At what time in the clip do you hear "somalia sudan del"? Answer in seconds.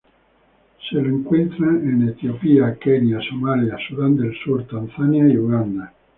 3.29-4.35